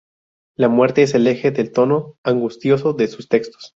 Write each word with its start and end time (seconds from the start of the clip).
La 0.57 0.67
muerte 0.67 1.03
es 1.03 1.13
el 1.13 1.27
eje 1.27 1.51
del 1.51 1.71
tono 1.71 2.17
angustioso 2.23 2.93
de 2.93 3.07
sus 3.07 3.29
textos"". 3.29 3.69